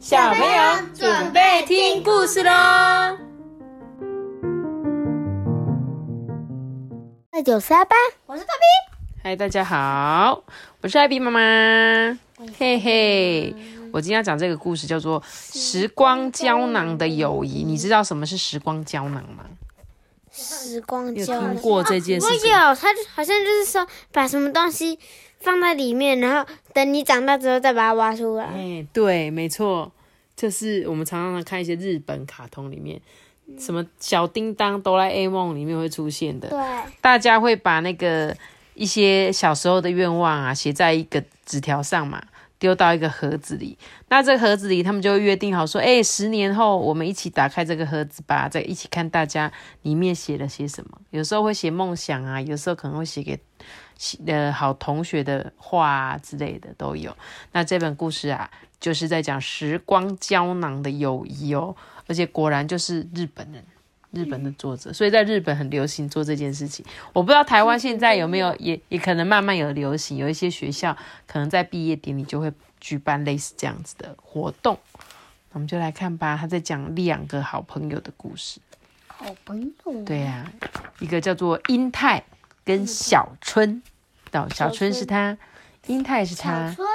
[0.00, 2.50] 小朋友准备听故事喽！
[7.30, 7.94] 二九三八，
[8.24, 8.98] 我是大兵。
[9.22, 10.42] 嗨，大家好，
[10.80, 11.38] 我是艾比妈妈。
[12.58, 13.54] 嘿嘿，
[13.92, 17.62] 我今天要讲这个故事叫做《时光胶囊的友谊》。
[17.66, 19.44] 你知道什么是时光胶囊吗？
[20.32, 22.52] 时光有胶囊听过这件事情？
[22.52, 24.98] 我有，它就好像就是说把什么东西
[25.40, 28.44] 放在里面，然后等你长大之后再把它挖出来。
[28.44, 29.90] 哎，对，没错，
[30.36, 33.00] 就是我们常常看一些日本卡通里面，
[33.58, 36.48] 什么小叮当、哆啦 A 梦里面会出现的。
[36.48, 36.58] 对，
[37.00, 38.36] 大家会把那个
[38.74, 42.22] 一些小时候的愿望啊写在一个纸条上嘛，
[42.60, 43.76] 丢到一个盒子里。
[44.08, 49.50] 那这个盒子里，他们就会约定好说，哎、十年后我们一起打开这个盒子吧，再一起看大家
[49.82, 51.00] 里面写了些什么。
[51.10, 53.40] 有时候会写梦想啊，有时候可能会写给
[54.26, 57.16] 呃好同学的话啊之类的都有。
[57.50, 58.48] 那这本故事啊，
[58.78, 61.74] 就是在讲时光胶囊的友谊哦，
[62.06, 63.64] 而且果然就是日本人。
[64.12, 66.84] 日本的作者，所以在日本很流行做这件事情。
[67.12, 70.16] 我不知道台湾现在有没有，也也可能慢慢有流行。
[70.16, 74.78] 有一些学校可能在毕业典礼就会举办类似这样子的活动。
[75.52, 78.60] 我们就来看吧，他在讲两个好朋友的故事。
[79.06, 80.04] 好朋友。
[80.04, 80.50] 对呀、
[80.98, 82.24] 一个叫做英泰
[82.64, 83.82] 跟小春，
[84.30, 85.36] 到，小春是他，
[85.86, 86.72] 英泰是他。
[86.74, 86.86] 春，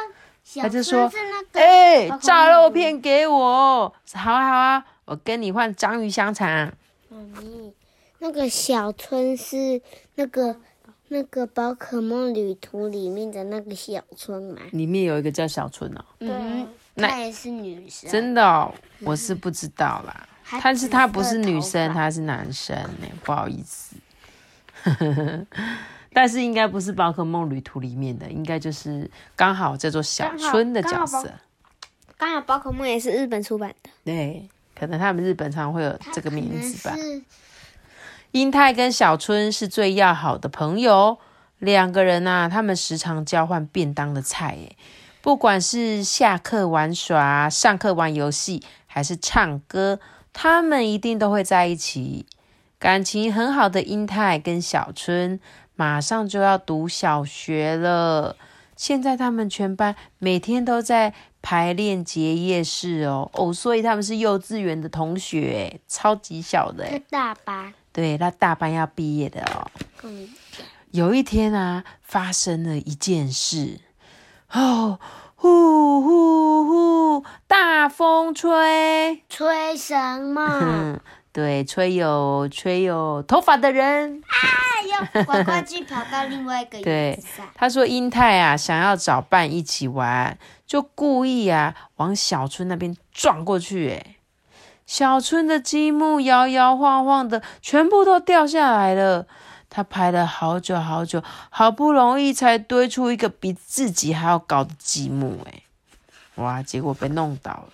[0.61, 1.11] 他就说
[1.53, 6.73] 哎、炸肉片给我，好啊好啊，我跟你换章鱼香肠。
[7.19, 7.73] 妈咪，
[8.19, 9.81] 那个小春是
[10.16, 10.55] 那个
[11.08, 14.61] 那个宝可梦旅途里面的那个小春嘛？
[14.71, 18.09] 里面有一个叫小春哦，嗯，那她也是女生。
[18.09, 20.27] 真的哦，我是不知道啦。
[20.43, 23.95] 她但是他不是女生，紫色头发他是男生呢，不好意思。
[26.13, 31.30] 但是应该不是宝可梦旅途里面的，应该就是刚好叫做小春的角色。
[32.17, 34.47] 刚好宝可梦也是日本出版的，对，
[34.78, 36.95] 可能他们日本常会有这个名字吧。
[38.32, 41.17] 英泰跟小春是最要好的朋友，
[41.60, 44.77] 两个人啊，他们时常交换便当的菜，诶，
[45.22, 49.99] 不管是下课玩耍、上课玩游戏，还是唱歌，
[50.33, 52.26] 他们一定都会在一起。
[52.78, 55.39] 感情很好的英泰跟小春，
[55.76, 58.36] 马上就要读小学了。
[58.75, 67.73] 现在他们全班每天都在排练结业式哦哦，所以他们是幼稚园的同学，超级小的是大班。
[67.93, 69.71] 对，那大班要毕业的哦。
[70.03, 70.30] 嗯，
[70.91, 73.80] 有一天啊，发生了一件事，
[74.52, 74.99] 哦，
[75.36, 76.65] 呼呼
[77.21, 80.99] 呼，大风吹，吹什么？
[81.36, 84.22] 嗯，对，吹有吹有头发的人。
[84.23, 87.22] 哎呦， 呱呱鸡跑到另外一个对。
[87.54, 93.92] 他说英泰啊，想要找伴一起玩，就故意啊往小春那边撞过去。
[93.92, 94.16] 哎
[94.86, 99.26] 小春的积木摇摇晃晃的，全部都掉下来了。
[99.67, 105.40] 他排了好久好久，好不容易才堆出一个比自己还要高的积木。
[105.48, 105.64] 哎
[106.36, 106.62] 哇！
[106.62, 107.70] 结果被弄倒了。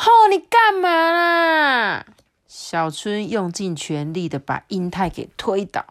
[0.00, 2.06] 吼、你干嘛啦？
[2.46, 5.84] 小春用尽全力的把英泰给推倒。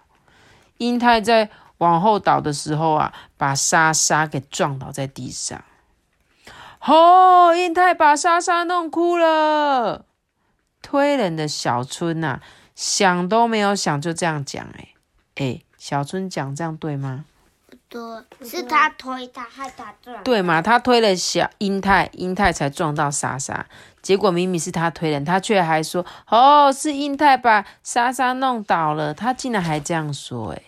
[0.78, 5.62] 英泰在往后倒的时候啊，把莎莎给撞倒在地上。
[6.85, 10.06] 哦，英泰把莎莎弄哭了。
[10.81, 12.40] 推人的小春呐、
[12.75, 14.96] 想都没有想就这样讲、欸，
[15.35, 17.25] 哎哎，小春讲这样对吗？
[17.90, 18.02] 对，
[18.46, 20.22] 是他推他，害他撞。
[20.24, 20.62] 对嘛？
[20.62, 23.66] 他推了小英泰，英泰才撞到莎莎。
[24.02, 30.64] 结果明明是他推人，他却还说：“哦，是英泰把莎莎弄倒了。”他竟然还这样说、诶，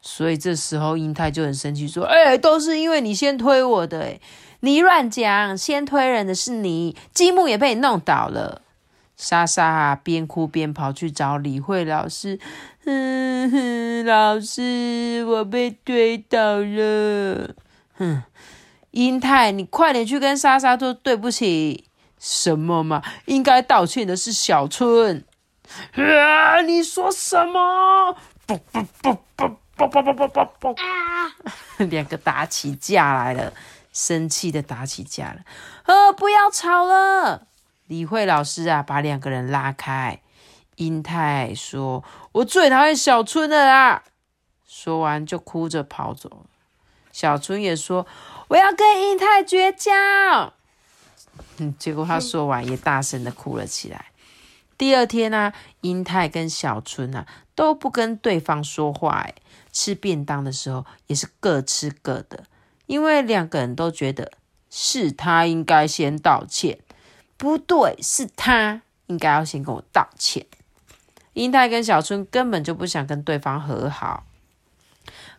[0.00, 4.20] 所以这时候英泰就很生气，说：“哎、都是因为你先推我的、欸，
[4.60, 8.61] 你乱讲，先推人的是你，积木也被你弄倒了。”
[9.22, 12.40] 莎莎啊，边哭边跑去找李慧老师。
[12.86, 17.54] 嗯哼，老师，我被推倒了。
[17.94, 18.24] 哼，
[18.90, 21.84] 英泰，你快点去跟莎莎说对不起。
[22.18, 23.00] 什么嘛？
[23.26, 25.24] 应该道歉的是小春。
[25.92, 26.60] 啊！
[26.62, 28.16] 你说什么？
[28.44, 30.68] 不不不不不不不不不不！
[30.70, 31.30] 啊！
[31.88, 33.52] 两个打起架来了，
[33.92, 35.36] 生气的打起架了。
[35.84, 37.46] 呃，不要吵了。
[37.92, 40.22] 李慧老师啊，把两个人拉开。
[40.76, 42.02] 英泰说
[42.32, 44.02] ：“我最讨厌小春了啦！”
[44.66, 46.46] 说完就哭着跑走了。
[47.12, 48.06] 小春也说
[48.48, 49.92] ：“我要跟英泰绝交。”
[51.58, 54.06] 嗯，结果他说完也大声的哭了起来。
[54.78, 55.52] 第二天呢、
[55.82, 59.34] 英泰跟小春啊都不跟对方说话，哎，
[59.70, 62.44] 吃便当的时候也是各吃各的，
[62.86, 64.32] 因为两个人都觉得
[64.70, 66.78] 是他应该先道歉。
[67.42, 70.46] 不对，是他应该要先跟我道歉。
[71.32, 74.22] 英泰跟小春根本就不想跟对方和好。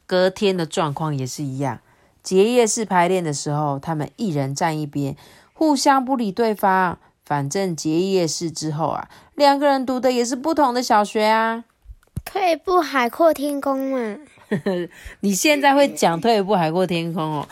[0.05, 1.79] 隔天的状况也是一样，
[2.21, 5.15] 结业式排练的时候，他们一人站一边，
[5.53, 6.99] 互相不理对方。
[7.23, 11.63] 反正结业式之后啊，两个人读的也是不同的小学啊。
[12.25, 14.17] 退一步海阔天空嘛。
[15.21, 17.47] 你现在会讲退一步海阔天空哦，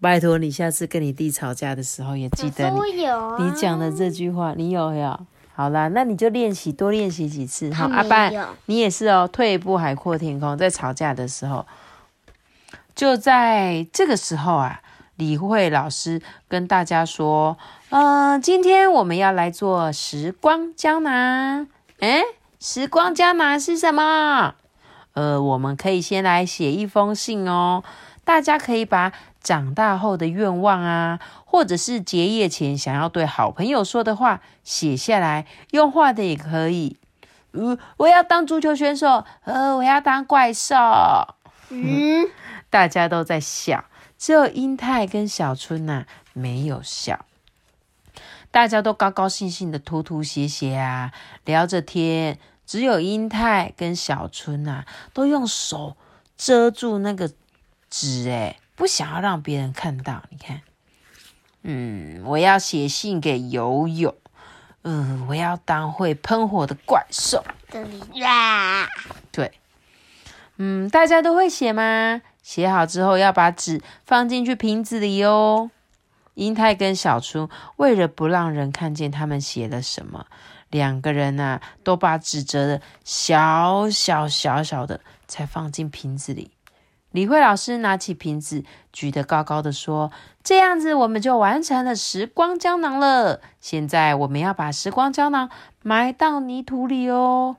[0.00, 5.20] 拜托你下次跟你弟吵架的时候也记得你你讲的这句话，你有有？
[5.54, 7.74] 好啦，那你就练习多练习几次。
[7.74, 8.30] 好，阿爸，
[8.66, 11.66] 你也是哦，退一步海阔天空，在吵架的时候，
[12.94, 14.80] 就在这个时候啊，
[15.16, 17.58] 李慧老师跟大家说。
[17.90, 21.66] 嗯，今天我们要来做时光胶囊。
[21.98, 22.22] 诶，
[22.60, 24.54] 时光胶囊是什么？
[25.14, 27.82] 呃，我们可以先来写一封信哦。
[28.24, 29.12] 大家可以把
[29.48, 36.98] 长大后的愿望啊，或者是结业前想要对好朋友说的话写下来，用画的也可以。
[37.52, 39.24] 呃，我要当足球选手。
[39.44, 40.76] 呃，我要当怪兽。
[41.70, 42.28] 嗯，
[42.68, 43.86] 大家都在笑，
[44.18, 46.04] 只有英泰跟小春呐
[46.34, 47.24] 没有笑。
[48.50, 51.10] 大家都高高兴兴的涂涂写写啊，
[51.46, 52.38] 聊着天。
[52.66, 54.84] 只有英泰跟小春啊，
[55.14, 55.96] 都用手
[56.36, 57.30] 遮住那个
[57.88, 60.22] 纸，哎，不想要让别人看到。
[60.30, 60.62] 你看，
[61.62, 64.14] 嗯，我要写信给游泳，
[64.82, 67.44] 嗯，我要当会喷火的怪兽。
[69.30, 69.60] 对，
[70.56, 72.22] 嗯，大家都会写吗？
[72.40, 75.70] 写好之后要把纸放进去瓶子里哦。
[76.34, 80.26] 英泰跟小春为了不让人看见他们写了什么，
[80.70, 86.52] 两个人呐都把纸折的小小小小的，才放进瓶子里。
[87.10, 90.12] 李慧老师拿起瓶子，举得高高的说
[90.44, 93.40] ：“这样子我们就完成了时光胶囊了。
[93.60, 95.50] 现在我们要把时光胶囊
[95.82, 97.56] 埋到泥土里哦。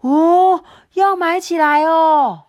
[0.00, 0.64] 哦，
[0.94, 2.44] 要埋起来哦。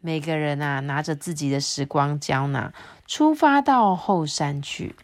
[0.00, 2.72] 每个人啊拿着自己的时光胶囊。”
[3.08, 4.96] 出发到后山去，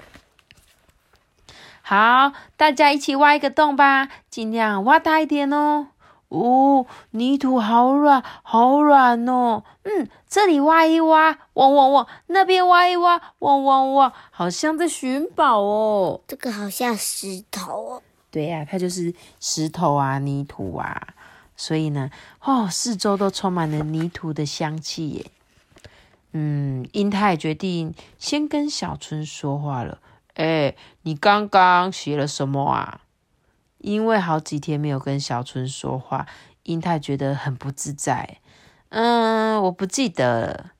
[1.82, 5.86] 好，大家一起挖一个洞吧，尽量挖大一点哦。
[6.32, 9.64] 哦，泥土好软，好软哦。
[9.82, 16.22] 嗯，这里挖一挖，汪汪汪；那边挖一挖，汪汪汪，好像在寻宝哦。
[16.26, 18.02] 这个好像石头哦。
[18.30, 21.08] 对呀，它就是石头啊，泥土啊。
[21.54, 25.26] 所以呢，哦，四周都充满了泥土的香气耶。
[26.32, 29.98] 嗯，英泰决定先跟小春说话了。
[30.36, 33.01] 哎，你刚刚写了什么啊？
[33.82, 36.26] 因为好几天没有跟小春说话，
[36.62, 38.38] 英泰觉得很不自在。
[38.88, 40.72] 嗯，我不记得了。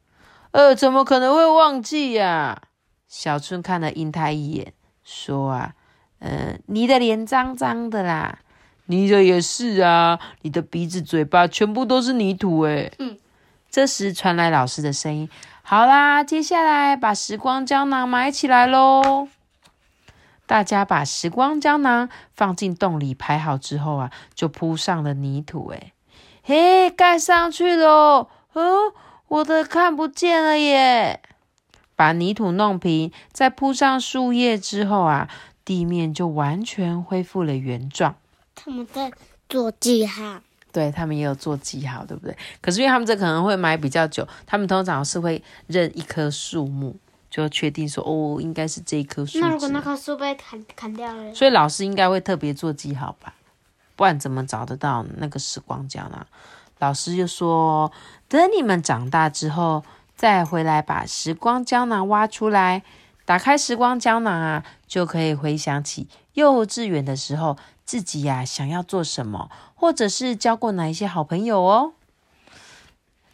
[0.52, 2.62] 呃，怎么可能会忘记呀？
[3.06, 4.72] 小春看了英泰一眼，
[5.04, 5.75] 说啊，
[6.20, 8.38] 嗯，你的脸脏脏的啦，
[8.87, 12.90] 你的也是啊，你的鼻子、嘴巴全部都是泥土，哎。
[12.98, 13.19] 嗯。
[13.70, 15.26] 这时传来老师的声音
[15.64, 19.28] ：“好啦，接下来把时光胶囊埋起来喽。”
[20.52, 25.69] 大家把时光胶囊放进洞里，排好之后啊，就铺上了泥土。
[25.69, 25.94] 哎，
[26.43, 28.28] 嘿，盖上去喽！
[28.52, 28.93] 哦，
[29.28, 31.22] 我的看不见了耶！
[31.96, 35.31] 把泥土弄平，再铺上树叶之后啊，
[35.65, 38.17] 地面就完全恢复了原状。
[38.55, 39.10] 他们在
[39.48, 40.43] 做记号。
[40.70, 42.36] 对他们也有做记号，对不对？
[42.60, 46.94] 可是因为他们这可能会埋比较久，他们通常是会认一棵树木，
[47.32, 49.41] 就确定说哦，应该是这一棵树。
[49.41, 53.32] 那如果那棵树被砍砍掉了，所以老师应该会特别做记号吧？
[53.96, 56.27] 不然怎么找得到那个时光胶囊？
[56.79, 57.91] 老师就说，
[58.29, 59.82] 等你们长大之后
[60.15, 62.82] 再回来把时光胶囊挖出来，
[63.24, 67.56] 打开时光胶囊啊，就可以回想起幼稚园的时候。
[67.84, 71.93] 自己呀，想要做什么，或者是交过哪一些好朋友哦？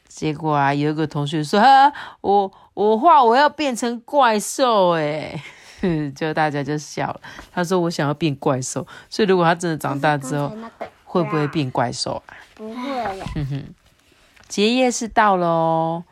[0.08, 1.60] 结果啊，有一个同学说
[2.22, 5.42] ：“我我画我要变成怪兽，哎，
[6.14, 7.20] 就大家就笑了。
[7.52, 10.56] 他说我想要变怪兽，所以如果他真的长大之后，
[11.02, 12.36] 会不会变怪兽啊？
[12.54, 13.20] 不会。
[13.34, 13.64] 哼哼，
[14.46, 16.04] 结业是到了哦。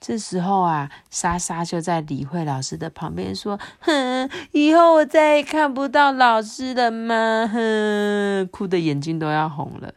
[0.00, 9.92] 这时候啊，莎莎就在李慧老师的旁边说：“哼，以后我再也看不到老师了吗？”哼，哭的眼睛都要红了。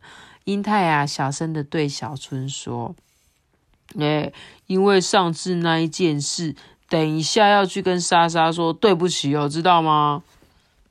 [0.46, 2.96] 英泰啊，小声的对小春说
[4.00, 4.32] ：“哎，
[4.68, 6.56] 因为上次那一件事，
[6.88, 10.24] 等一下要去跟莎莎说对不起哦，知道吗？”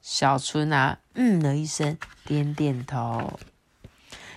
[0.02, 3.38] 小春啊，嗯了一声，点点头。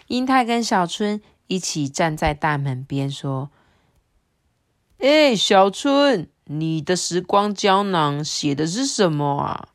[0.08, 3.50] 英泰跟小春一起站在大门边说。
[5.00, 9.68] 哎，小春，你的时光胶囊写的是什么啊？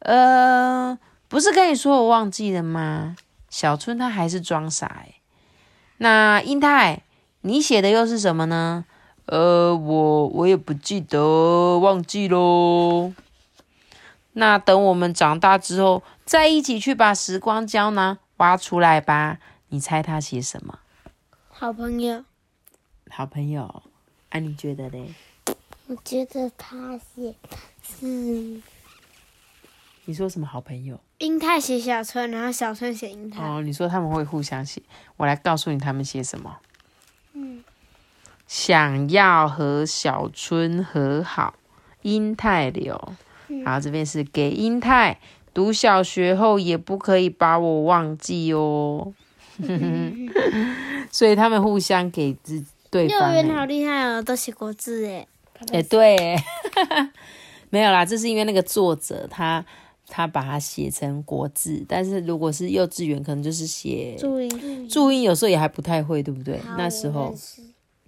[0.00, 3.16] 呃，不是跟你说我忘记了吗？
[3.48, 5.14] 小春他还是装傻哎。
[5.98, 7.02] 那英泰，
[7.46, 8.84] 你写的又是什么呢？
[9.26, 13.12] 呃，我我也不记得，忘记喽。
[14.32, 19.38] 那等我们长大之后，再一起去把时光胶囊挖出来吧。
[19.68, 20.80] 你猜他写什么？
[21.48, 22.24] 好朋友，
[23.10, 23.82] 好朋友，
[24.30, 25.14] 啊，你觉得嘞？
[25.86, 27.32] 我觉得他写
[27.80, 28.60] 是
[30.04, 30.98] 你说什么好朋友？
[31.18, 33.44] 英泰写小春，然后小春写英泰。
[33.44, 34.82] 哦，你说他们会互相写，
[35.16, 36.58] 我来告诉你他们写什么。
[38.46, 41.54] 嗯，想要和小春和好，
[42.02, 43.12] 英泰流。
[43.64, 45.20] 然后这边是给英泰
[45.54, 49.12] 读小学后也不可以把我忘记哦。
[51.12, 53.24] 所以他们互相给自对方欸。
[53.24, 55.26] 幼儿园好厉害哦，都写国字哎。
[55.72, 56.44] 哎、对欸，
[57.70, 59.64] 没有啦，这是因为那个作者他
[60.08, 66.60] 他把它写成国字，但是如果是幼稚园，可能就是写注音，注音，有时候也还不太会，对不对？
[66.76, 67.34] 那时候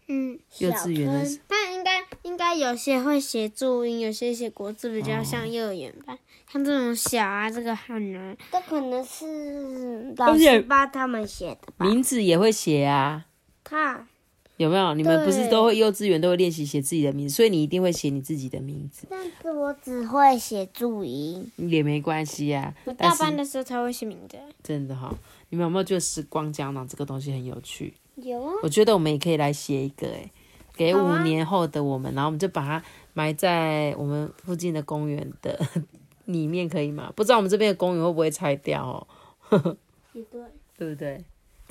[0.09, 6.17] 嗯，幼稚园的但应该应该有些会写注音，有些写国字，比较像幼儿园吧。
[6.51, 11.85] 像这种小啊，这个汉啊，这可能是老师帮他们写的吧？
[11.85, 13.27] 名字也会写啊，
[13.63, 14.09] 看，
[14.57, 14.95] 有没有？
[14.95, 21.53] 你们不是都会幼稚园都会练习写自己的名字，所以你一定会写你自己的名字，但是我只会写注音。
[21.57, 22.75] 也没关系啊。
[22.87, 24.39] 我大班的时候才会写名字。
[24.63, 25.15] 真的哈、
[25.51, 27.93] 你们有没有觉得时光胶囊这个东西很有趣？
[28.23, 30.31] 有啊，我觉得我们也可以来写一个、欸，
[30.75, 32.83] 给五年后的我们，然后我们就把它
[33.15, 35.59] 埋在我们附近的公园的
[36.27, 37.13] 里面，可以吗？
[37.17, 39.07] 不知道我们这边的公园会不会拆掉
[39.51, 39.77] 哦，
[40.13, 40.41] 也对。
[40.79, 41.25] 对不对？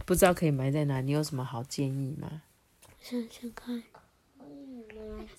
[0.05, 2.41] 不知道可以埋在哪，你有什么好建议吗？
[3.01, 3.81] 想想看。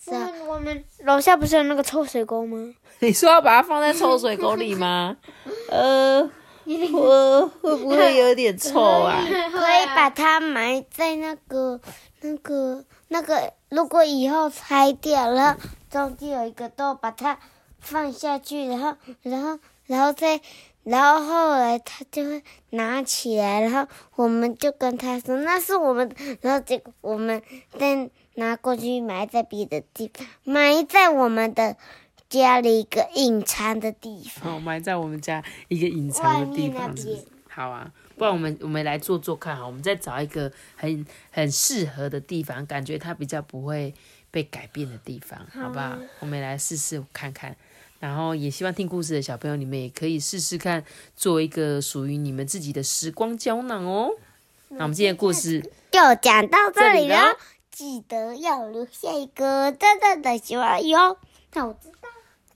[0.02, 2.74] 是啊，我们楼下不是有那个臭水沟吗？
[3.00, 5.16] 你说要把它放在臭水沟里吗？
[5.70, 6.22] 呃，
[6.92, 9.24] 我会不会有点臭 啊？
[9.26, 11.80] 可以把它埋在那个、
[12.20, 13.52] 那个、那个。
[13.70, 15.60] 如果以后拆掉，然后
[15.90, 17.38] 中间有一个洞，把它
[17.80, 20.40] 放下去，然后、然后、然后再，
[20.84, 26.10] 然后后来他就会拿起来，然后我们就跟他说那是我们，
[26.40, 27.42] 然后结果我们
[27.78, 31.76] 再拿过去埋在别的地方，埋在我们的
[32.28, 34.52] 家里一个隐藏的地方。
[34.52, 37.24] 好，埋在我们家一个隐藏的地方，是不是？
[37.48, 43.92] 好啊，不然我们我们来做做看哈，我们再找一个很很适合的地方，感觉它比较不会
[44.30, 45.98] 被改变的地方，好不好？
[46.20, 47.56] 我们来试试看看。
[47.98, 50.84] 然后也希望听故事的小朋友，你们也可以试试看，
[51.16, 54.10] 做一个属于你们自己的时光胶囊哦。
[54.68, 57.36] 那我们今天的故事就讲到这里了了，
[57.72, 61.16] 记得要留下一个赞赞的喜欢哟。
[61.54, 61.76] 那我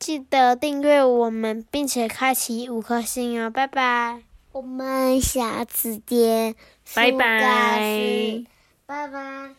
[0.03, 4.23] 记得订阅我们，并且开启五颗星哦，拜拜。
[4.51, 6.57] 我们下次见，
[6.93, 8.43] 拜拜。
[8.85, 9.51] 拜拜，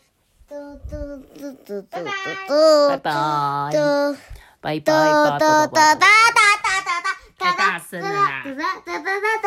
[0.46, 0.54] 嘟
[0.90, 1.80] 嘟嘟嘟嘟嘟。
[1.80, 2.12] 嘟，拜拜，
[2.46, 2.52] 嘟
[2.90, 3.78] 拜拜，嘟
[4.60, 4.92] 拜拜，嘟
[5.38, 5.94] 嘟哒哒哒。
[5.94, 7.08] 哒哒哒哒哒，
[7.38, 8.44] 太大声了啦。
[8.44, 9.46] 哒哒哒哒哒哒。